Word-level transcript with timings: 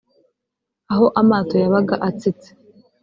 aho 0.93 1.05
amato 1.21 1.55
yabaga 1.63 1.95
atsitse 2.09 2.49